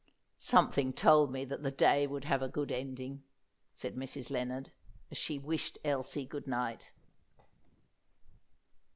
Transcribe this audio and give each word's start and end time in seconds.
"Something 0.39 0.93
told 0.93 1.31
me 1.31 1.45
that 1.45 1.61
the 1.61 1.69
day 1.69 2.07
would 2.07 2.23
have 2.25 2.41
a 2.41 2.49
good 2.49 2.71
ending," 2.71 3.21
said 3.71 3.95
Mrs. 3.95 4.31
Lennard, 4.31 4.71
as 5.11 5.17
she 5.19 5.37
wished 5.37 5.77
Elsie 5.85 6.25
good 6.25 6.47
night. 6.47 6.91